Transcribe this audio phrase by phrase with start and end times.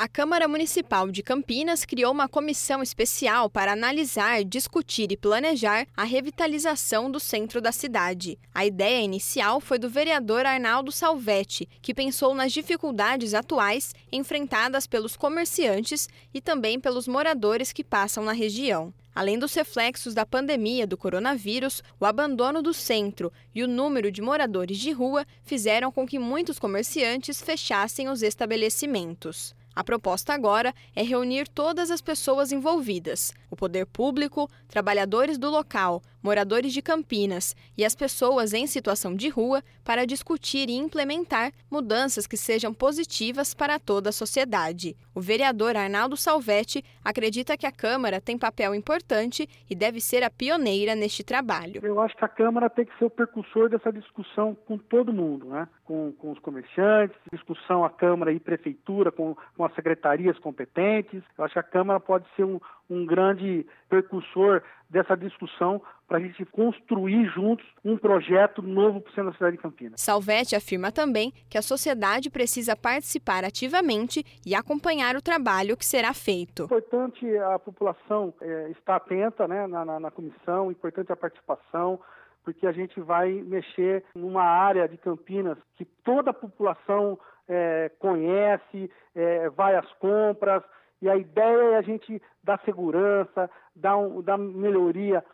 [0.00, 6.04] A Câmara Municipal de Campinas criou uma comissão especial para analisar, discutir e planejar a
[6.04, 8.38] revitalização do centro da cidade.
[8.54, 15.18] A ideia inicial foi do vereador Arnaldo Salvetti, que pensou nas dificuldades atuais enfrentadas pelos
[15.18, 18.94] comerciantes e também pelos moradores que passam na região.
[19.14, 24.22] Além dos reflexos da pandemia do coronavírus, o abandono do centro e o número de
[24.22, 29.54] moradores de rua fizeram com que muitos comerciantes fechassem os estabelecimentos.
[29.80, 36.02] A proposta agora é reunir todas as pessoas envolvidas: o poder público, trabalhadores do local,
[36.22, 42.26] moradores de Campinas e as pessoas em situação de rua para discutir e implementar mudanças
[42.26, 44.96] que sejam positivas para toda a sociedade.
[45.14, 50.30] O vereador Arnaldo Salvetti acredita que a Câmara tem papel importante e deve ser a
[50.30, 51.80] pioneira neste trabalho.
[51.82, 55.46] Eu acho que a Câmara tem que ser o percussor dessa discussão com todo mundo,
[55.46, 55.68] né?
[55.84, 61.22] com, com os comerciantes, discussão a Câmara e Prefeitura, com, com as secretarias competentes.
[61.36, 66.20] Eu acho que a Câmara pode ser um, um grande percussor dessa discussão para a
[66.20, 70.00] gente construir juntos um projeto novo para o centro da cidade de Campinas.
[70.00, 76.12] Salvetti afirma também que a sociedade precisa participar ativamente e acompanhar o trabalho que será
[76.12, 76.62] feito.
[76.62, 82.00] É importante a população é, estar atenta né, na, na, na comissão, importante a participação,
[82.44, 87.16] porque a gente vai mexer numa área de Campinas que toda a população
[87.48, 90.62] é, conhece, é, vai às compras,
[91.00, 95.24] e a ideia é a gente dar segurança, dar, um, dar melhoria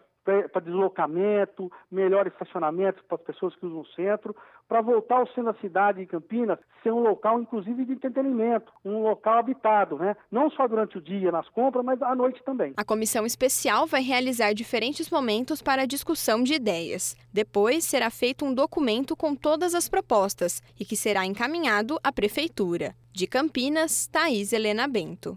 [0.52, 4.34] para deslocamento, melhor estacionamento para as pessoas que usam o centro,
[4.68, 9.02] para voltar ao centro da cidade de Campinas ser um local, inclusive, de entretenimento, um
[9.02, 10.16] local habitado, né?
[10.30, 12.74] Não só durante o dia nas compras, mas à noite também.
[12.76, 17.16] A comissão especial vai realizar diferentes momentos para a discussão de ideias.
[17.32, 22.94] Depois será feito um documento com todas as propostas e que será encaminhado à prefeitura.
[23.12, 25.34] De Campinas, Thaís Helena Bento.